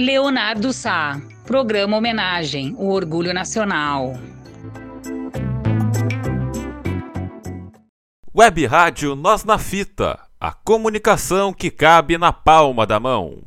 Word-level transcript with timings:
Leonardo 0.00 0.72
Sá, 0.72 1.20
programa 1.44 1.94
homenagem, 1.98 2.74
o 2.78 2.88
orgulho 2.88 3.34
nacional. 3.34 4.14
Web 8.34 8.64
Rádio 8.64 9.14
Nós 9.14 9.44
na 9.44 9.58
Fita, 9.58 10.18
a 10.40 10.52
comunicação 10.52 11.52
que 11.52 11.70
cabe 11.70 12.16
na 12.16 12.32
palma 12.32 12.86
da 12.86 12.98
mão. 12.98 13.42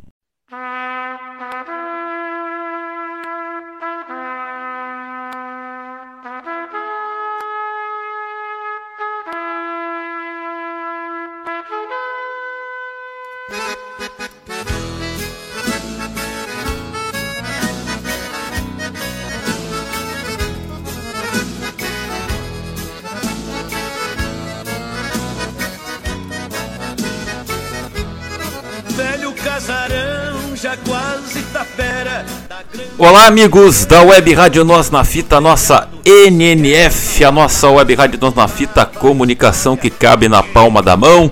Olá, 32.96 33.26
amigos 33.26 33.86
da 33.86 34.04
Web 34.04 34.36
Rádio 34.36 34.64
Nós 34.64 34.92
na 34.92 35.04
Fita, 35.04 35.42
nossa 35.42 35.90
NNF, 36.06 37.26
a 37.26 37.32
nossa 37.32 37.68
Web 37.68 37.96
Rádio 37.96 38.20
Nós 38.22 38.36
na 38.36 38.48
Fita, 38.48 38.86
comunicação 38.86 39.76
que 39.76 39.90
cabe 39.90 40.30
na 40.30 40.44
palma 40.44 40.80
da 40.80 40.96
mão. 40.96 41.30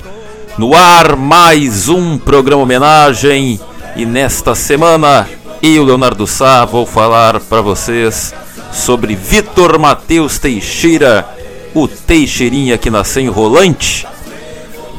No 0.57 0.73
ar, 0.73 1.15
mais 1.15 1.87
um 1.87 2.17
programa 2.17 2.63
homenagem. 2.63 3.59
E 3.95 4.07
nesta 4.07 4.55
semana, 4.55 5.29
eu, 5.61 5.83
Leonardo 5.83 6.25
Sá, 6.25 6.65
vou 6.65 6.83
falar 6.83 7.39
para 7.39 7.61
vocês 7.61 8.33
sobre 8.73 9.13
Vitor 9.15 9.77
Matheus 9.77 10.39
Teixeira, 10.39 11.27
o 11.75 11.87
Teixeirinha 11.87 12.75
que 12.75 12.89
nasceu 12.89 13.21
em 13.21 13.29
Rolante. 13.29 14.07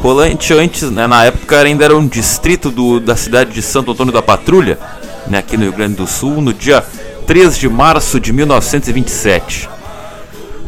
Rolante 0.01 0.55
antes, 0.55 0.93
né, 0.93 1.09
na 1.09 1.25
época 1.25 1.59
ainda 1.61 1.85
era 1.85 1.97
um 1.97 2.07
distrito 2.07 2.71
do, 2.71 3.01
da 3.01 3.17
cidade 3.17 3.51
de 3.51 3.63
Santo 3.63 3.91
Antônio 3.91 4.13
da 4.13 4.23
Patrulha 4.23 4.79
né, 5.33 5.39
aqui 5.39 5.57
no 5.57 5.63
Rio 5.63 5.73
Grande 5.73 5.95
do 5.95 6.07
Sul, 6.07 6.43
no 6.43 6.53
dia 6.53 6.85
3 7.27 7.57
de 7.57 7.67
março 7.67 8.21
de 8.21 8.35
1927. 8.35 9.69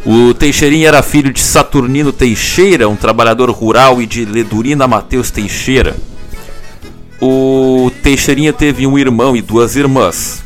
O 0.06 0.32
Teixeirinha 0.32 0.88
era 0.88 1.02
filho 1.02 1.30
de 1.30 1.40
Saturnino 1.40 2.12
Teixeira, 2.12 2.88
um 2.88 2.96
trabalhador 2.96 3.50
rural, 3.50 4.00
e 4.00 4.06
de 4.06 4.24
Ledurina 4.24 4.88
Mateus 4.88 5.30
Teixeira. 5.30 5.94
O 7.20 7.90
Teixeirinha 8.02 8.54
teve 8.54 8.86
um 8.86 8.98
irmão 8.98 9.36
e 9.36 9.42
duas 9.42 9.76
irmãs. 9.76 10.42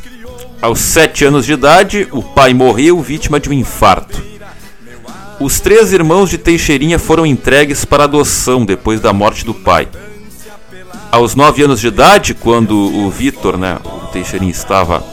Aos 0.61 0.79
sete 0.79 1.23
anos 1.23 1.45
de 1.45 1.53
idade, 1.53 2.07
o 2.11 2.21
pai 2.21 2.53
morreu 2.53 3.01
vítima 3.01 3.39
de 3.39 3.49
um 3.49 3.53
infarto. 3.53 4.21
Os 5.39 5.61
três 5.61 5.93
irmãos 5.93 6.29
de 6.29 6.37
Teixeirinha 6.37 6.99
foram 6.99 7.25
entregues 7.25 7.85
para 7.85 8.03
adoção 8.03 8.65
depois 8.65 8.99
da 8.99 9.13
morte 9.13 9.45
do 9.45 9.53
pai. 9.53 9.87
Aos 11.11 11.33
nove 11.33 11.63
anos 11.63 11.81
de 11.81 11.87
idade, 11.87 12.35
quando 12.35 12.75
o 12.75 13.09
Vitor, 13.09 13.57
né, 13.57 13.79
o 13.83 14.07
Teixeirinha 14.07 14.51
estava 14.51 15.03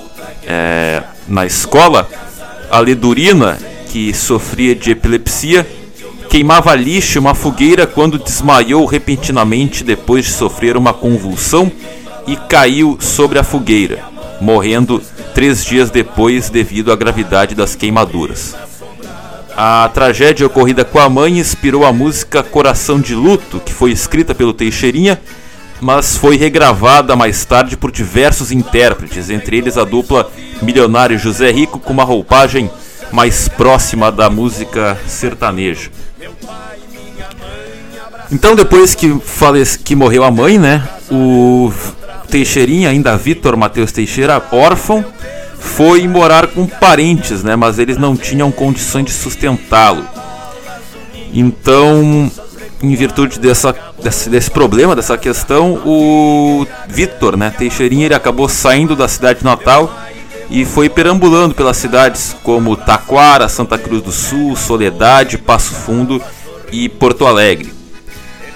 é, 0.47 1.03
na 1.27 1.47
escola, 1.47 2.07
a 2.71 2.79
Ledurina, 2.81 3.59
que 3.89 4.13
sofria 4.13 4.75
de 4.75 4.91
epilepsia, 4.91 5.67
queimava 6.29 6.75
lixo 6.75 7.17
em 7.17 7.21
uma 7.23 7.35
fogueira 7.35 7.87
quando 7.87 8.19
desmaiou 8.19 8.85
repentinamente 8.85 9.83
depois 9.83 10.27
de 10.27 10.33
sofrer 10.33 10.77
uma 10.77 10.93
convulsão 10.93 11.73
e 12.27 12.37
caiu 12.37 12.99
sobre 13.01 13.39
a 13.39 13.43
fogueira, 13.43 14.05
morrendo 14.39 15.03
três 15.35 15.65
dias 15.65 15.91
depois 15.91 16.51
devido 16.51 16.93
à 16.93 16.97
gravidade 16.97 17.55
das 17.55 17.75
queimaduras. 17.75 18.55
A 19.57 19.89
tragédia 19.95 20.47
ocorrida 20.47 20.85
com 20.85 20.99
a 20.99 21.09
mãe 21.09 21.39
inspirou 21.39 21.87
a 21.87 21.93
música 21.93 22.43
Coração 22.43 23.01
de 23.01 23.15
Luto, 23.15 23.59
que 23.61 23.73
foi 23.73 23.91
escrita 23.91 24.35
pelo 24.35 24.53
Teixeirinha 24.53 25.19
mas 25.81 26.17
foi 26.17 26.37
regravada 26.37 27.15
mais 27.15 27.45
tarde 27.45 27.77
por 27.77 27.91
diversos 27.91 28.51
intérpretes, 28.51 29.31
entre 29.31 29.59
eles 29.59 29.77
a 29.77 29.85
dupla 29.85 30.31
Milionário 30.63 31.19
José 31.19 31.51
Rico 31.51 31.79
com 31.79 31.93
uma 31.93 32.05
roupagem 32.05 32.71
mais 33.13 33.49
próxima 33.49 34.11
da 34.11 34.31
música 34.31 34.99
sertaneja. 35.07 35.91
Então 38.33 38.57
depois 38.57 38.95
que, 38.95 39.21
falece, 39.25 39.79
que 39.79 39.95
morreu 39.95 40.25
a 40.25 40.31
mãe, 40.31 40.59
né, 40.59 40.87
o 41.11 41.73
Teixeirinha, 42.29 42.91
ainda 42.91 43.17
Vitor 43.17 43.57
Matheus 43.57 43.93
Teixeira, 43.93 44.43
órfão, 44.51 45.05
foi 45.59 46.09
morar 46.09 46.49
com 46.49 46.67
parentes, 46.67 47.43
né, 47.45 47.55
mas 47.55 47.79
eles 47.79 47.97
não 47.97 48.17
tinham 48.17 48.51
condições 48.51 49.05
de 49.05 49.13
sustentá-lo. 49.13 50.05
Então 51.33 52.31
em 52.83 52.95
virtude 52.95 53.39
dessa, 53.39 53.75
desse, 54.03 54.29
desse 54.29 54.51
problema, 54.51 54.95
dessa 54.95 55.17
questão, 55.19 55.81
o 55.85 56.67
Vitor, 56.89 57.37
né, 57.37 57.51
Teixeirinha, 57.51 58.07
ele 58.07 58.15
acabou 58.15 58.49
saindo 58.49 58.95
da 58.95 59.09
cidade 59.09 59.45
natal 59.45 59.93
e 60.51 60.65
foi 60.65 60.89
perambulando 60.89 61.55
pelas 61.55 61.77
cidades 61.77 62.37
como 62.43 62.77
Taquara, 62.77 63.49
Santa 63.49 63.77
Cruz 63.79 64.03
do 64.03 64.13
Sul, 64.13 64.55
Soledade, 64.57 65.39
Passo 65.39 65.73
Fundo 65.75 66.23
e 66.71 66.89
Porto 66.89 67.27
Alegre. 67.27 67.75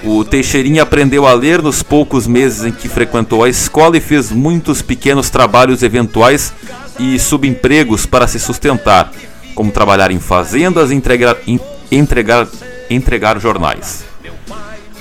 O 0.03 0.25
Teixeirinha 0.25 0.83
aprendeu 0.83 1.27
a 1.27 1.35
ler 1.35 1.61
nos 1.61 1.83
poucos 1.83 2.27
meses 2.27 2.65
em 2.65 2.73
que 2.73 2.89
frequentou 2.89 3.45
a 3.45 3.49
escola 3.51 3.99
e 3.99 4.01
fez 4.01 4.31
muitos 4.31 4.81
pequenos 4.81 5.29
trabalhos 5.29 5.83
eventuais 5.83 6.55
e 6.99 7.19
subempregos 7.19 8.07
para 8.07 8.27
se 8.27 8.39
sustentar, 8.39 9.13
como 9.55 9.71
trabalhar 9.71 10.11
em 10.11 10.19
fazendas 10.19 10.91
e 10.91 10.95
entregar, 10.95 11.37
entregar, 11.91 12.49
entregar 12.89 13.39
jornais. 13.39 14.10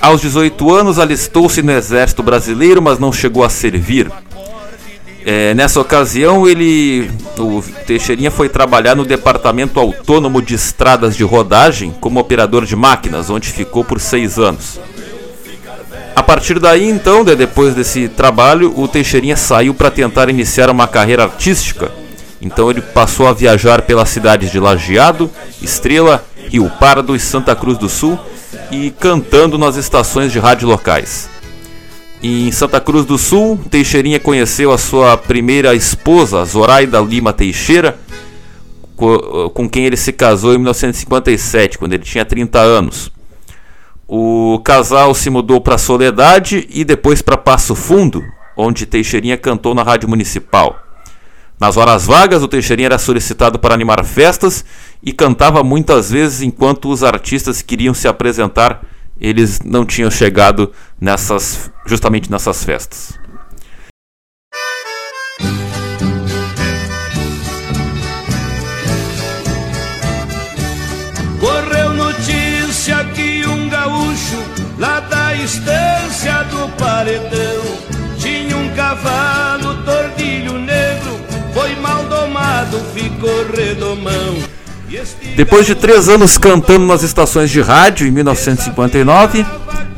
Aos 0.00 0.22
18 0.22 0.74
anos, 0.74 0.98
alistou-se 0.98 1.62
no 1.62 1.72
Exército 1.72 2.22
Brasileiro, 2.22 2.80
mas 2.80 2.98
não 2.98 3.12
chegou 3.12 3.44
a 3.44 3.50
servir. 3.50 4.10
É, 5.26 5.52
nessa 5.52 5.78
ocasião, 5.78 6.48
ele, 6.48 7.10
o 7.38 7.62
Teixeirinha 7.86 8.30
foi 8.30 8.48
trabalhar 8.48 8.96
no 8.96 9.04
Departamento 9.04 9.78
Autônomo 9.78 10.40
de 10.40 10.54
Estradas 10.54 11.14
de 11.14 11.22
Rodagem 11.22 11.94
como 12.00 12.18
operador 12.18 12.64
de 12.64 12.74
máquinas, 12.74 13.28
onde 13.28 13.50
ficou 13.50 13.84
por 13.84 14.00
seis 14.00 14.38
anos. 14.38 14.80
A 16.16 16.22
partir 16.22 16.58
daí, 16.58 16.88
então, 16.88 17.22
depois 17.22 17.74
desse 17.74 18.08
trabalho, 18.08 18.72
o 18.76 18.88
Teixeirinha 18.88 19.36
saiu 19.36 19.74
para 19.74 19.90
tentar 19.90 20.30
iniciar 20.30 20.70
uma 20.70 20.88
carreira 20.88 21.24
artística. 21.24 21.92
Então 22.40 22.70
ele 22.70 22.80
passou 22.80 23.28
a 23.28 23.34
viajar 23.34 23.82
pelas 23.82 24.08
cidades 24.08 24.50
de 24.50 24.58
Lajeado, 24.58 25.30
Estrela, 25.60 26.24
Rio 26.48 26.70
Pardo 26.80 27.14
e 27.14 27.20
Santa 27.20 27.54
Cruz 27.54 27.76
do 27.76 27.88
Sul 27.88 28.18
e 28.70 28.90
cantando 28.90 29.58
nas 29.58 29.76
estações 29.76 30.32
de 30.32 30.38
rádio 30.38 30.68
locais. 30.68 31.28
Em 32.22 32.52
Santa 32.52 32.80
Cruz 32.80 33.06
do 33.06 33.16
Sul, 33.16 33.58
Teixeirinha 33.70 34.20
conheceu 34.20 34.72
a 34.72 34.78
sua 34.78 35.16
primeira 35.16 35.74
esposa, 35.74 36.44
Zoraida 36.44 37.00
Lima 37.00 37.32
Teixeira, 37.32 37.98
com 38.94 39.68
quem 39.68 39.86
ele 39.86 39.96
se 39.96 40.12
casou 40.12 40.52
em 40.52 40.58
1957, 40.58 41.78
quando 41.78 41.94
ele 41.94 42.02
tinha 42.02 42.24
30 42.24 42.58
anos. 42.58 43.10
O 44.06 44.60
casal 44.62 45.14
se 45.14 45.30
mudou 45.30 45.60
para 45.60 45.78
Soledade 45.78 46.66
e 46.70 46.84
depois 46.84 47.22
para 47.22 47.38
Passo 47.38 47.74
Fundo, 47.74 48.22
onde 48.56 48.84
Teixeirinha 48.84 49.38
cantou 49.38 49.74
na 49.74 49.82
rádio 49.82 50.08
municipal. 50.08 50.78
Nas 51.60 51.76
horas 51.76 52.06
vagas, 52.06 52.42
o 52.42 52.48
Teixeirinha 52.48 52.86
era 52.86 52.98
solicitado 52.98 53.58
para 53.58 53.74
animar 53.74 54.02
festas 54.02 54.64
e 55.02 55.12
cantava 55.12 55.62
muitas 55.62 56.10
vezes 56.10 56.40
enquanto 56.40 56.88
os 56.88 57.04
artistas 57.04 57.60
queriam 57.60 57.92
se 57.92 58.08
apresentar, 58.08 58.80
eles 59.20 59.60
não 59.62 59.84
tinham 59.84 60.10
chegado 60.10 60.72
nessas 60.98 61.70
justamente 61.84 62.30
nessas 62.30 62.64
festas. 62.64 63.12
Correu 71.38 71.92
notícia 71.92 73.04
que 73.14 73.46
um 73.46 73.68
gaúcho 73.68 74.42
lá 74.78 75.00
da 75.00 75.34
estância 75.34 76.42
do 76.44 76.70
paredão 76.78 77.62
tinha 78.18 78.56
um 78.56 78.74
cavalo 78.74 79.59
domado, 82.70 82.80
ficou 82.94 83.46
redomão. 83.52 84.36
Depois 85.36 85.66
de 85.66 85.74
três 85.74 86.08
anos 86.08 86.38
cantando 86.38 86.86
nas 86.86 87.02
estações 87.02 87.50
de 87.50 87.60
rádio, 87.60 88.06
em 88.06 88.10
1959, 88.10 89.44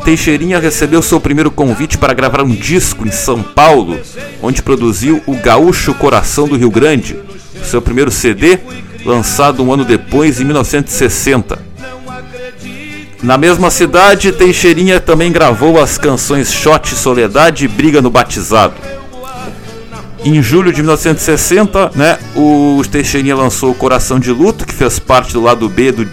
Teixeirinha 0.05 0.59
recebeu 0.59 1.01
seu 1.01 1.21
primeiro 1.21 1.51
convite 1.51 1.97
para 1.97 2.13
gravar 2.13 2.43
um 2.43 2.55
disco 2.55 3.07
em 3.07 3.11
São 3.11 3.43
Paulo, 3.43 3.99
onde 4.43 4.63
produziu 4.63 5.23
o 5.27 5.35
Gaúcho 5.37 5.95
Coração 5.95 6.47
do 6.47 6.57
Rio 6.57 6.71
Grande, 6.71 7.19
seu 7.63 7.81
primeiro 7.81 8.11
CD, 8.11 8.59
lançado 9.05 9.63
um 9.63 9.73
ano 9.73 9.85
depois, 9.85 10.41
em 10.41 10.45
1960. 10.45 11.59
Na 13.23 13.39
mesma 13.39 13.71
cidade, 13.71 14.33
Teixeirinha 14.33 15.01
também 15.01 15.31
gravou 15.31 15.81
as 15.81 15.97
canções 15.97 16.53
Shot 16.53 16.95
Soledade 16.95 17.65
e 17.65 17.69
Briga 17.69 18.03
no 18.03 18.11
Batizado. 18.11 18.75
Em 20.25 20.41
julho 20.41 20.73
de 20.73 20.81
1960, 20.83 21.93
né, 21.97 22.17
o 22.37 22.81
Teixeirinha 22.89 23.35
lançou 23.35 23.75
Coração 23.75 24.21
de 24.21 24.31
Luto, 24.31 24.65
que 24.65 24.73
fez 24.73 25.01
parte 25.01 25.33
do 25.33 25.43
lado 25.43 25.69
B 25.69 25.91
do 25.91 26.09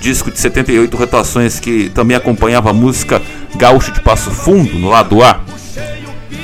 disco 0.00 0.28
de 0.28 0.40
78 0.40 0.96
rotações 0.96 1.60
que 1.60 1.88
também 1.90 2.16
acompanhava 2.16 2.70
a 2.70 2.72
música 2.72 3.22
Gaúcho 3.54 3.92
de 3.92 4.00
Passo 4.00 4.32
Fundo, 4.32 4.76
no 4.76 4.88
lado 4.88 5.22
A. 5.22 5.38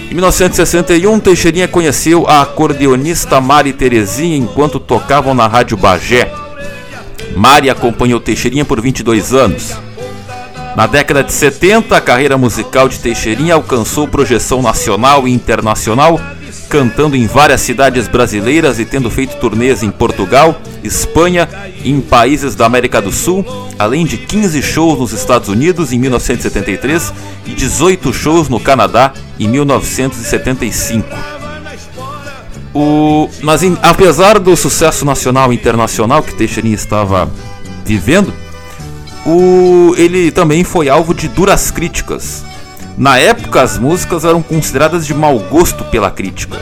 Em 0.09 0.15
1961, 0.15 1.19
Teixeirinha 1.19 1.67
conheceu 1.67 2.29
a 2.29 2.43
acordeonista 2.43 3.41
Mari 3.41 3.73
Terezinha 3.73 4.37
enquanto 4.37 4.79
tocavam 4.79 5.35
na 5.35 5.49
Rádio 5.49 5.77
Bagé. 5.77 6.33
Mari 7.35 7.69
acompanhou 7.69 8.21
Teixeirinha 8.21 8.65
por 8.65 8.81
22 8.81 9.35
anos. 9.35 9.77
Na 10.77 10.87
década 10.87 11.25
de 11.25 11.33
70, 11.33 11.97
a 11.97 12.01
carreira 12.01 12.39
musical 12.39 12.89
de 12.89 13.01
Teixeirinha 13.01 13.55
alcançou 13.55 14.07
projeção 14.07 14.63
nacional 14.63 15.27
e 15.27 15.33
internacional 15.33 16.21
cantando 16.71 17.17
em 17.17 17.27
várias 17.27 17.61
cidades 17.63 18.07
brasileiras 18.07 18.79
e 18.79 18.85
tendo 18.85 19.11
feito 19.11 19.37
turnês 19.39 19.83
em 19.83 19.91
Portugal, 19.91 20.63
Espanha 20.85 21.49
e 21.83 21.91
em 21.91 22.01
países 22.01 22.55
da 22.55 22.65
América 22.65 23.03
do 23.03 23.11
Sul, 23.11 23.45
além 23.77 24.07
de 24.07 24.17
15 24.17 24.63
shows 24.63 25.01
nos 25.01 25.13
Estados 25.13 25.49
Unidos 25.49 25.93
em 25.93 25.99
1973 25.99 27.13
e 27.45 27.51
18 27.51 28.13
shows 28.13 28.49
no 28.49 28.61
Canadá 28.61 29.13
em 29.39 29.49
1975. 29.49 31.09
O, 32.73 33.29
mas 33.43 33.65
em, 33.65 33.77
apesar 33.83 34.39
do 34.39 34.57
sucesso 34.57 35.05
nacional 35.05 35.53
e 35.53 35.57
internacional 35.57 36.23
que 36.23 36.37
Teixeirinha 36.37 36.77
estava 36.77 37.29
vivendo, 37.85 38.33
o, 39.27 39.93
ele 39.97 40.31
também 40.31 40.63
foi 40.63 40.89
alvo 40.89 41.13
de 41.13 41.27
duras 41.27 41.73
críticas 41.73 42.45
na 43.01 43.17
época, 43.17 43.63
as 43.63 43.79
músicas 43.79 44.27
eram 44.27 44.43
consideradas 44.43 45.07
de 45.07 45.15
mau 45.15 45.39
gosto 45.39 45.85
pela 45.85 46.11
crítica. 46.11 46.59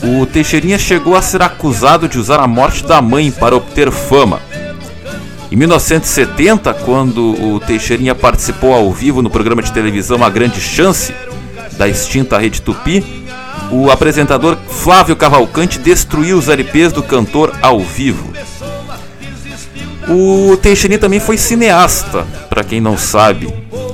O 0.00 0.24
Teixeirinha 0.24 0.78
chegou 0.78 1.16
a 1.16 1.20
ser 1.20 1.42
acusado 1.42 2.08
de 2.08 2.20
usar 2.20 2.38
a 2.38 2.46
morte 2.46 2.84
da 2.84 3.02
mãe 3.02 3.32
para 3.32 3.56
obter 3.56 3.90
fama. 3.90 4.40
Em 5.50 5.56
1970, 5.56 6.72
quando 6.72 7.34
o 7.42 7.58
Teixeirinha 7.58 8.14
participou 8.14 8.74
ao 8.74 8.92
vivo 8.92 9.20
no 9.22 9.28
programa 9.28 9.60
de 9.60 9.72
televisão 9.72 10.22
A 10.22 10.30
Grande 10.30 10.60
Chance, 10.60 11.12
da 11.72 11.88
extinta 11.88 12.38
Rede 12.38 12.62
Tupi, 12.62 13.04
o 13.72 13.90
apresentador 13.90 14.56
Flávio 14.68 15.16
Cavalcante 15.16 15.80
destruiu 15.80 16.38
os 16.38 16.48
LPs 16.48 16.92
do 16.92 17.02
cantor 17.02 17.52
ao 17.60 17.80
vivo. 17.80 18.32
O 20.08 20.56
Teixeirinha 20.58 21.00
também 21.00 21.18
foi 21.18 21.36
cineasta, 21.36 22.24
para 22.48 22.62
quem 22.62 22.80
não 22.80 22.96
sabe. 22.96 23.52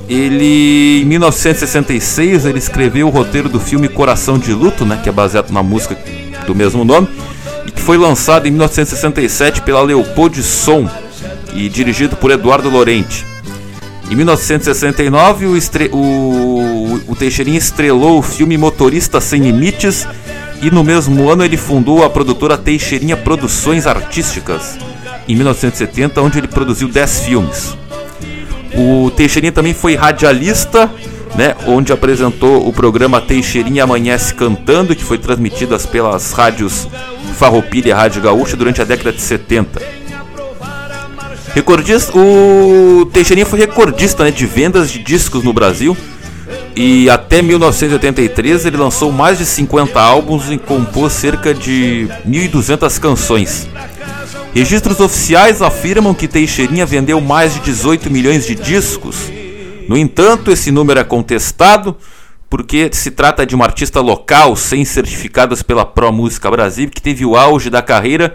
Ele, 0.09 1.03
em 1.03 1.05
1966, 1.05 2.45
ele 2.45 2.59
escreveu 2.59 3.07
o 3.07 3.11
roteiro 3.11 3.49
do 3.49 3.61
filme 3.61 3.89
Coração 3.89 4.39
de 4.39 4.53
Luto, 4.53 4.85
né, 4.85 5.01
que 5.03 5.09
é 5.09 5.13
baseado 5.13 5.51
na 5.51 5.63
música 5.63 5.97
do 6.47 6.55
mesmo 6.55 6.85
nome, 6.85 7.09
e 7.67 7.71
que 7.71 7.81
foi 7.81 7.97
lançado 7.97 8.47
em 8.47 8.51
1967 8.51 9.63
pela 9.63 9.83
Leopold 9.83 10.43
Som 10.43 10.89
e 11.55 11.69
dirigido 11.69 12.17
por 12.17 12.31
Eduardo 12.31 12.69
Lorente. 12.69 13.25
Em 14.11 14.17
1969, 14.17 15.47
o, 15.47 15.97
o... 15.97 17.01
o 17.09 17.17
Teixeirinha 17.17 17.59
estrelou 17.59 18.19
o 18.19 18.23
filme 18.23 18.59
Motorista 18.59 19.21
Sem 19.21 19.43
Limites 19.43 20.07
e 20.61 20.71
no 20.71 20.85
mesmo 20.85 21.31
ano 21.31 21.45
ele 21.45 21.57
fundou 21.57 22.05
a 22.05 22.11
produtora 22.11 22.59
Teixeirinha 22.59 23.17
Produções 23.17 23.87
Artísticas, 23.87 24.77
em 25.27 25.35
1970, 25.35 26.21
onde 26.21 26.39
ele 26.39 26.49
produziu 26.49 26.89
10 26.89 27.21
filmes. 27.21 27.82
O 28.75 29.11
Teixeirinha 29.11 29.53
também 29.53 29.75
foi 29.75 29.95
radialista, 29.95 30.91
né, 31.35 31.55
onde 31.67 31.93
apresentou 31.93 32.67
o 32.67 32.73
programa 32.73 33.21
Teixeirinha 33.21 33.85
Amanhece 33.85 34.35
Cantando, 34.35 34.95
que 34.95 35.05
foi 35.05 35.19
transmitido 35.19 35.79
pelas 35.89 36.33
rádios 36.33 36.89
Farroupilha 37.37 37.91
e 37.91 37.93
Rádio 37.93 38.23
Gaúcha 38.23 38.57
durante 38.57 38.81
a 38.81 38.85
década 38.85 39.13
de 39.13 39.21
70. 39.21 39.83
Recordista, 41.55 42.13
o 42.17 43.05
Teixeirinha 43.13 43.45
foi 43.47 43.59
recordista 43.59 44.25
né, 44.25 44.31
de 44.31 44.47
vendas 44.47 44.91
de 44.91 44.99
discos 44.99 45.45
no 45.45 45.53
Brasil 45.53 45.97
e 46.75 47.11
até 47.11 47.43
1983 47.43 48.65
ele 48.65 48.77
lançou 48.79 49.13
mais 49.13 49.39
de 49.39 49.45
50 49.45 50.01
álbuns 50.01 50.51
e 50.51 50.57
compôs 50.57 51.13
cerca 51.13 51.53
de 51.53 52.09
1.200 52.27 52.99
canções. 52.99 53.69
Registros 54.55 55.01
oficiais 55.01 55.63
afirmam 55.63 56.13
que 56.13 56.29
Teixeirinha 56.29 56.85
vendeu 56.85 57.19
mais 57.23 57.55
de 57.55 57.61
18 57.61 58.11
milhões 58.11 58.47
de 58.47 58.55
discos. 58.55 59.33
No 59.89 59.97
entanto, 59.97 60.51
esse 60.51 60.71
número 60.71 61.01
é 61.01 61.05
contestado 61.05 61.97
porque 62.51 62.91
se 62.93 63.11
trata 63.11 63.47
de 63.47 63.55
uma 63.55 63.65
artista 63.65 63.99
local 64.03 64.55
sem 64.55 64.85
certificados 64.85 65.63
pela 65.63 65.87
Pro 65.87 66.13
Música 66.13 66.51
Brasil 66.51 66.91
que 66.91 67.01
teve 67.01 67.25
o 67.25 67.35
auge 67.35 67.71
da 67.71 67.81
carreira 67.81 68.35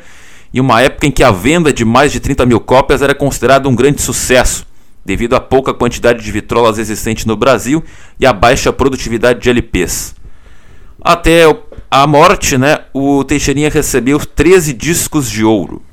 em 0.51 0.59
uma 0.59 0.81
época 0.81 1.05
em 1.05 1.11
que 1.11 1.23
a 1.23 1.29
venda 1.29 1.71
de 1.71 1.85
mais 1.85 2.11
de 2.11 2.19
30 2.19 2.47
mil 2.47 2.59
cópias 2.59 3.03
era 3.03 3.13
considerada 3.13 3.69
um 3.69 3.75
grande 3.75 4.01
sucesso, 4.01 4.65
devido 5.05 5.35
à 5.35 5.39
pouca 5.39 5.71
quantidade 5.71 6.23
de 6.23 6.31
vitrolas 6.31 6.79
existente 6.79 7.27
no 7.27 7.35
Brasil 7.37 7.83
e 8.19 8.25
à 8.25 8.33
baixa 8.33 8.73
produtividade 8.73 9.39
de 9.39 9.51
LPs. 9.51 10.15
Até 10.99 11.43
a 11.91 12.07
morte, 12.07 12.57
né, 12.57 12.79
o 12.91 13.23
Teixeirinha 13.23 13.69
recebeu 13.69 14.19
13 14.19 14.73
discos 14.73 15.29
de 15.29 15.43
ouro. 15.43 15.83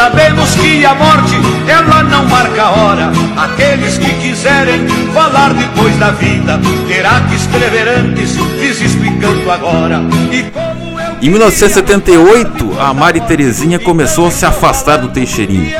Sabemos 0.00 0.54
que 0.54 0.82
a 0.86 0.94
morte, 0.94 1.34
ela 1.68 2.02
não 2.04 2.24
marca 2.24 2.62
a 2.62 2.70
hora. 2.70 3.12
Aqueles 3.36 3.98
que 3.98 4.10
quiserem 4.14 4.88
falar 5.12 5.52
depois 5.52 5.94
da 5.98 6.10
vida, 6.12 6.58
terá 6.88 7.20
que 7.28 7.34
escrever 7.34 7.86
antes, 7.86 8.36
fiz 8.58 8.80
explicando 8.80 9.50
agora. 9.50 10.00
E 10.32 10.42
como 10.44 10.79
em 11.22 11.28
1978, 11.28 12.80
a 12.80 12.94
Mari 12.94 13.20
Terezinha 13.20 13.78
começou 13.78 14.26
a 14.26 14.30
se 14.30 14.46
afastar 14.46 14.96
do 14.96 15.08
Teixeirinho. 15.08 15.70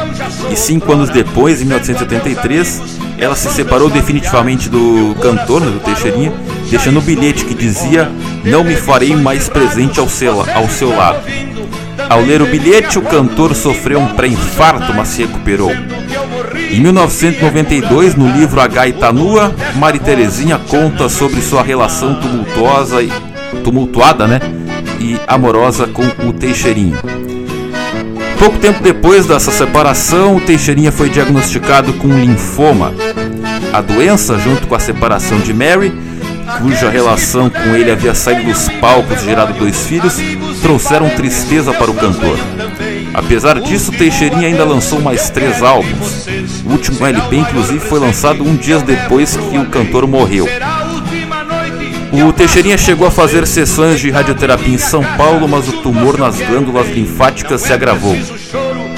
E 0.50 0.56
cinco 0.56 0.92
anos 0.92 1.08
depois, 1.08 1.62
em 1.62 1.64
1983, 1.64 2.82
ela 3.16 3.34
se 3.34 3.48
separou 3.48 3.88
definitivamente 3.88 4.68
do 4.68 5.16
cantor, 5.20 5.62
né, 5.62 5.70
do 5.70 5.80
Teixeirinha, 5.80 6.32
deixando 6.68 6.98
um 6.98 7.02
bilhete 7.02 7.46
que 7.46 7.54
dizia: 7.54 8.10
Não 8.44 8.62
me 8.62 8.76
farei 8.76 9.16
mais 9.16 9.48
presente 9.48 9.98
ao 9.98 10.08
seu, 10.08 10.40
ao 10.54 10.68
seu 10.68 10.94
lado. 10.94 11.20
Ao 12.08 12.20
ler 12.20 12.42
o 12.42 12.46
bilhete, 12.46 12.98
o 12.98 13.02
cantor 13.02 13.54
sofreu 13.54 14.00
um 14.00 14.08
pré-infarto, 14.08 14.92
mas 14.92 15.08
se 15.08 15.22
recuperou. 15.22 15.70
Em 16.70 16.80
1992, 16.80 18.14
no 18.14 18.30
livro 18.30 18.60
A 18.60 18.66
Gaita 18.66 19.12
Nua, 19.12 19.54
Mari 19.76 20.00
Terezinha 20.00 20.60
conta 20.68 21.08
sobre 21.08 21.40
sua 21.40 21.62
relação 21.62 22.14
tumultuosa 22.20 23.02
e 23.02 23.10
tumultuada, 23.64 24.26
né? 24.26 24.40
E 25.00 25.18
amorosa 25.26 25.86
com 25.88 26.04
o 26.28 26.32
Teixeirinho. 26.32 26.98
Pouco 28.38 28.58
tempo 28.58 28.82
depois 28.82 29.26
dessa 29.26 29.50
separação, 29.50 30.36
o 30.36 30.40
Teixeirinha 30.40 30.92
foi 30.92 31.10
diagnosticado 31.10 31.92
com 31.94 32.08
linfoma. 32.08 32.94
A 33.72 33.80
doença, 33.80 34.38
junto 34.38 34.66
com 34.66 34.74
a 34.74 34.80
separação 34.80 35.38
de 35.40 35.52
Mary, 35.52 35.92
cuja 36.60 36.90
relação 36.90 37.48
com 37.50 37.74
ele 37.74 37.90
havia 37.90 38.14
saído 38.14 38.44
dos 38.44 38.68
palcos 38.80 39.22
e 39.22 39.24
gerado 39.24 39.52
dois 39.54 39.86
filhos, 39.86 40.16
trouxeram 40.62 41.08
tristeza 41.10 41.72
para 41.72 41.90
o 41.90 41.94
cantor. 41.94 42.38
Apesar 43.12 43.60
disso, 43.60 43.92
Teixeirinha 43.92 44.48
ainda 44.48 44.64
lançou 44.64 45.00
mais 45.00 45.30
três 45.30 45.62
álbuns. 45.62 46.26
O 46.64 46.70
último 46.70 47.04
LP, 47.04 47.36
inclusive, 47.36 47.80
foi 47.80 47.98
lançado 47.98 48.42
um 48.42 48.56
dia 48.56 48.78
depois 48.78 49.36
que 49.36 49.58
o 49.58 49.66
cantor 49.66 50.06
morreu. 50.06 50.46
O 52.12 52.32
Teixeirinha 52.32 52.76
chegou 52.76 53.06
a 53.06 53.10
fazer 53.10 53.46
sessões 53.46 54.00
de 54.00 54.10
radioterapia 54.10 54.74
em 54.74 54.78
São 54.78 55.02
Paulo, 55.16 55.46
mas 55.46 55.68
o 55.68 55.80
tumor 55.80 56.18
nas 56.18 56.36
glândulas 56.38 56.88
linfáticas 56.88 57.60
se 57.60 57.72
agravou. 57.72 58.16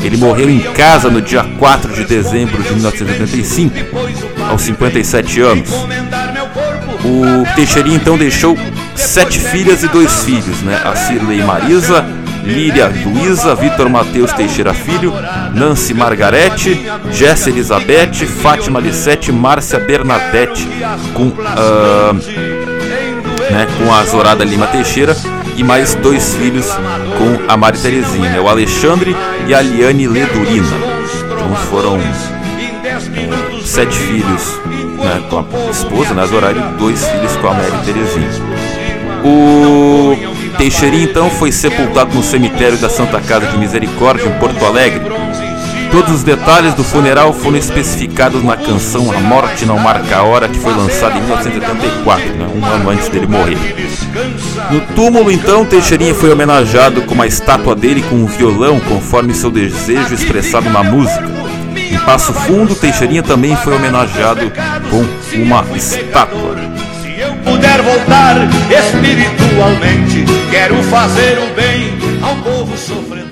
Ele 0.02 0.16
morreu 0.16 0.48
em 0.48 0.60
casa 0.72 1.10
no 1.10 1.20
dia 1.20 1.44
4 1.58 1.92
de 1.92 2.04
dezembro 2.04 2.62
de 2.62 2.70
1985, 2.70 3.74
aos 4.48 4.62
57 4.62 5.40
anos. 5.40 5.70
O 7.04 7.54
Teixeirinha 7.54 7.96
então 7.96 8.16
deixou 8.16 8.56
sete 8.94 9.38
filhas 9.38 9.82
e 9.82 9.88
dois 9.88 10.24
filhos, 10.24 10.62
né? 10.62 10.80
A 10.82 10.96
Cirlei 10.96 11.42
Marisa, 11.42 12.04
Líria 12.44 12.90
Luísa, 13.04 13.54
Vitor 13.54 13.88
Mateus 13.88 14.32
Teixeira 14.32 14.72
Filho, 14.72 15.12
Nancy 15.54 15.92
Margarete, 15.94 16.80
Jéssica 17.12 17.50
Elizabeth, 17.50 18.26
Fátima 18.26 18.80
Lissete, 18.80 19.30
Márcia 19.30 19.78
Bernadette, 19.78 20.66
com 21.14 21.28
uh, 21.28 22.71
né, 23.52 23.66
com 23.78 23.92
a 23.92 24.02
Zorada 24.04 24.42
Lima 24.44 24.66
Teixeira 24.66 25.14
e 25.56 25.62
mais 25.62 25.94
dois 25.94 26.34
filhos 26.34 26.66
com 27.18 27.52
a 27.52 27.56
Mari 27.56 27.78
Terezinha, 27.78 28.30
né, 28.30 28.40
o 28.40 28.48
Alexandre 28.48 29.14
e 29.46 29.54
a 29.54 29.60
Liane 29.60 30.08
Ledurina. 30.08 30.66
Então 31.26 31.54
foram 31.68 32.00
é, 32.00 33.62
sete 33.62 33.96
filhos 33.98 34.58
né, 34.96 35.22
com 35.28 35.38
a 35.38 35.70
esposa, 35.70 36.14
né, 36.14 36.26
Zoraida, 36.26 36.60
e 36.60 36.78
dois 36.78 37.06
filhos 37.06 37.36
com 37.36 37.48
a 37.48 37.54
Mary 37.54 37.78
Terezinha. 37.84 38.30
O 39.24 40.16
Teixeirinha 40.56 41.04
então 41.04 41.30
foi 41.30 41.52
sepultado 41.52 42.14
no 42.14 42.22
cemitério 42.22 42.78
da 42.78 42.88
Santa 42.88 43.20
Casa 43.20 43.46
de 43.46 43.58
Misericórdia 43.58 44.26
em 44.26 44.38
Porto 44.38 44.64
Alegre. 44.64 45.00
Todos 45.92 46.10
os 46.10 46.22
detalhes 46.22 46.72
do 46.72 46.82
funeral 46.82 47.34
foram 47.34 47.58
especificados 47.58 48.42
na 48.42 48.56
canção 48.56 49.12
A 49.12 49.20
Morte 49.20 49.66
Não 49.66 49.78
Marca 49.78 50.16
a 50.16 50.22
Hora, 50.22 50.48
que 50.48 50.58
foi 50.58 50.72
lançada 50.72 51.18
em 51.18 51.20
1974, 51.20 52.28
né, 52.34 52.46
um 52.46 52.64
ano 52.64 52.88
antes 52.88 53.10
dele 53.10 53.26
morrer. 53.26 53.58
No 54.70 54.80
túmulo, 54.94 55.30
então, 55.30 55.66
Teixeirinha 55.66 56.14
foi 56.14 56.32
homenageado 56.32 57.02
com 57.02 57.12
uma 57.12 57.26
estátua 57.26 57.76
dele 57.76 58.02
com 58.08 58.16
um 58.16 58.24
violão, 58.24 58.80
conforme 58.80 59.34
seu 59.34 59.50
desejo 59.50 60.14
expressado 60.14 60.70
na 60.70 60.82
música. 60.82 61.30
Em 61.76 61.98
Passo 61.98 62.32
Fundo, 62.32 62.74
Teixeirinha 62.74 63.22
também 63.22 63.54
foi 63.56 63.74
homenageado 63.74 64.50
com 64.88 65.04
uma 65.42 65.62
estátua. 65.76 66.56
Se 67.02 67.20
eu 67.20 67.34
puder 67.44 67.82
voltar 67.82 68.36
espiritualmente, 68.70 70.24
quero 70.50 70.82
fazer 70.84 71.38
o 71.38 71.54
bem 71.54 71.98
ao 72.22 72.36
povo 72.36 72.78
sofredor. 72.78 73.31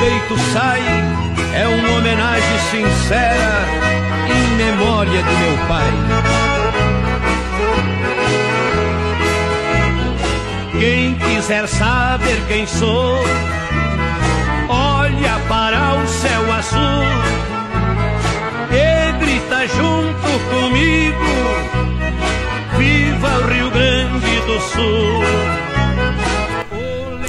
Peito 0.00 0.38
sai, 0.52 0.80
é 1.54 1.66
uma 1.68 1.98
homenagem 1.98 2.58
sincera 2.70 3.66
em 4.34 4.56
memória 4.56 5.22
de 5.22 5.34
meu 5.36 5.56
pai. 5.68 5.92
Quem 10.78 11.14
quiser 11.16 11.68
saber 11.68 12.40
quem 12.48 12.66
sou, 12.66 13.22
olha 14.70 15.38
para 15.48 15.96
o 15.96 16.06
céu 16.06 16.52
azul 16.54 17.04
e 18.72 19.12
grita 19.22 19.68
junto 19.68 20.30
comigo: 20.48 21.30
Viva 22.78 23.38
o 23.38 23.46
Rio 23.48 23.70
Grande 23.70 24.40
do 24.46 24.60
Sul! 24.60 25.69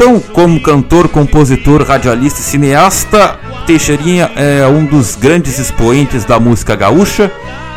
Então, 0.03 0.19
como 0.19 0.59
cantor, 0.59 1.07
compositor, 1.07 1.83
radialista 1.83 2.39
e 2.39 2.43
cineasta, 2.43 3.39
Teixeirinha 3.67 4.31
é 4.35 4.65
um 4.65 4.83
dos 4.83 5.15
grandes 5.15 5.59
expoentes 5.59 6.25
da 6.25 6.39
música 6.39 6.75
gaúcha, 6.75 7.31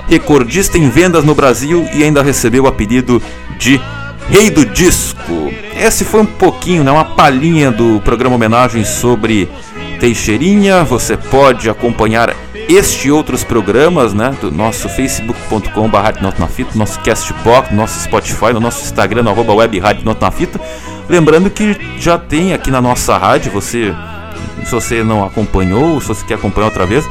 recordista 0.09 0.79
em 0.79 0.89
vendas 0.89 1.23
no 1.23 1.35
Brasil 1.35 1.87
e 1.93 2.03
ainda 2.03 2.23
recebeu 2.23 2.65
o 2.65 2.67
apelido 2.67 3.21
de 3.59 3.79
Rei 4.31 4.49
do 4.49 4.65
Disco. 4.65 5.53
Esse 5.79 6.03
foi 6.03 6.23
um 6.23 6.27
pouquinho, 6.27 6.83
né, 6.83 6.91
uma 6.91 7.05
palhinha 7.05 7.71
do 7.71 8.01
programa 8.01 8.37
homenagem 8.37 8.87
sobre 8.87 9.47
Teixeirinha. 10.01 10.83
Você 10.83 11.19
pode 11.19 11.69
acompanhar 11.69 12.35
este 12.69 13.09
e 13.09 13.13
outros 13.13 13.45
programas, 13.45 14.15
né, 14.15 14.37
do 14.41 14.51
nosso 14.51 14.89
facebook.com.br 14.89 16.39
na 16.39 16.47
fita, 16.47 16.71
nosso 16.75 16.99
castbox, 17.01 17.73
nosso 17.73 18.01
Spotify, 18.01 18.53
no 18.53 18.61
nosso 18.61 18.83
Instagram, 18.83 19.23
no 19.23 19.31
arroba 19.31 19.55
web 19.55 19.81
na 20.21 20.31
fita. 20.31 20.61
Lembrando 21.09 21.51
que 21.51 21.77
já 21.99 22.19
tem 22.19 22.55
aqui 22.55 22.71
na 22.71 22.81
nossa 22.81 23.17
rádio, 23.19 23.53
você, 23.53 23.95
se 24.65 24.73
você 24.73 25.05
não 25.05 25.25
acompanhou, 25.25 26.01
se 26.01 26.09
você 26.09 26.25
quer 26.25 26.35
acompanhar 26.35 26.67
outra 26.67 26.87
vez, 26.87 27.05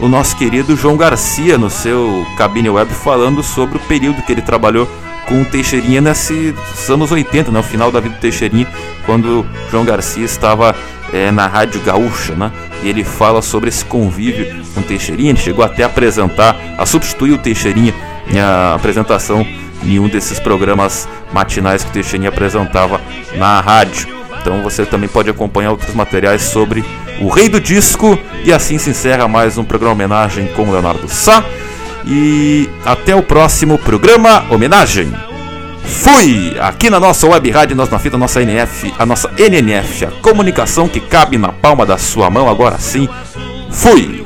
o 0.00 0.08
nosso 0.08 0.36
querido 0.36 0.76
João 0.76 0.96
Garcia 0.96 1.56
no 1.56 1.70
seu 1.70 2.26
cabine 2.36 2.68
web 2.68 2.92
falando 2.92 3.42
sobre 3.42 3.78
o 3.78 3.80
período 3.80 4.22
que 4.22 4.32
ele 4.32 4.42
trabalhou 4.42 4.88
com 5.26 5.42
o 5.42 5.44
Teixeirinha 5.44 6.00
nesses 6.00 6.54
anos 6.88 7.10
80, 7.10 7.50
no 7.50 7.58
né, 7.58 7.62
final 7.62 7.90
da 7.90 8.00
vida 8.00 8.14
do 8.14 8.20
Teixeirinha, 8.20 8.66
quando 9.04 9.40
o 9.40 9.46
João 9.70 9.84
Garcia 9.84 10.24
estava 10.24 10.74
é, 11.12 11.30
na 11.30 11.46
Rádio 11.46 11.80
Gaúcha, 11.80 12.34
né? 12.34 12.50
E 12.82 12.88
ele 12.88 13.04
fala 13.04 13.42
sobre 13.42 13.68
esse 13.68 13.84
convívio 13.84 14.64
com 14.74 14.82
Teixeirinha, 14.82 15.30
ele 15.30 15.38
chegou 15.38 15.64
até 15.64 15.82
a 15.82 15.86
apresentar, 15.86 16.56
a 16.76 16.84
substituir 16.84 17.32
o 17.32 17.38
Teixeirinha 17.38 17.94
na 18.32 18.74
apresentação 18.74 19.46
em 19.82 19.98
um 19.98 20.08
desses 20.08 20.38
programas 20.38 21.08
matinais 21.32 21.84
que 21.84 21.90
o 21.90 21.92
Teixeirinha 21.92 22.28
apresentava 22.28 23.00
na 23.36 23.60
rádio. 23.60 24.16
Então 24.40 24.62
você 24.62 24.86
também 24.86 25.08
pode 25.08 25.28
acompanhar 25.28 25.72
outros 25.72 25.94
materiais 25.94 26.42
sobre 26.42 26.84
o 27.20 27.28
Rei 27.28 27.48
do 27.48 27.60
Disco. 27.60 28.18
E 28.44 28.52
assim 28.52 28.78
se 28.78 28.90
encerra 28.90 29.26
mais 29.26 29.58
um 29.58 29.64
programa 29.64 29.94
homenagem 29.94 30.46
com 30.54 30.70
Leonardo 30.70 31.08
Sá. 31.08 31.44
E 32.06 32.70
até 32.84 33.14
o 33.16 33.22
próximo 33.22 33.76
programa 33.78 34.44
homenagem. 34.48 35.12
Fui! 35.86 36.56
Aqui 36.60 36.90
na 36.90 36.98
nossa 36.98 37.26
web 37.26 37.50
rádio, 37.50 37.76
nós 37.76 37.88
na 37.88 37.98
fita, 37.98 38.18
nossa 38.18 38.42
NF, 38.42 38.92
a 38.98 39.06
nossa 39.06 39.30
NNF, 39.38 40.04
a 40.04 40.10
comunicação 40.10 40.88
que 40.88 41.00
cabe 41.00 41.38
na 41.38 41.52
palma 41.52 41.86
da 41.86 41.96
sua 41.96 42.28
mão, 42.28 42.48
agora 42.48 42.78
sim. 42.78 43.08
Fui! 43.70 44.25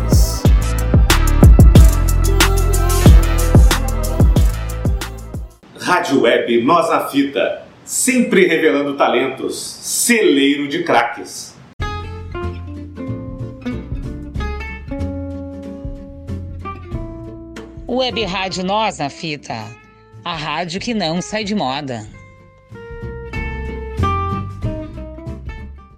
Rádio 6.11 6.23
Web 6.23 6.61
Nós 6.63 6.89
na 6.89 7.07
Fita, 7.07 7.61
sempre 7.85 8.45
revelando 8.45 8.97
talentos, 8.97 9.57
celeiro 9.57 10.67
de 10.67 10.83
craques. 10.83 11.55
Web 17.87 18.25
Rádio 18.25 18.65
Nós 18.65 18.97
na 18.97 19.09
Fita. 19.09 19.55
A 20.25 20.35
rádio 20.35 20.81
que 20.81 20.93
não 20.93 21.21
sai 21.21 21.45
de 21.45 21.55
moda. 21.55 22.05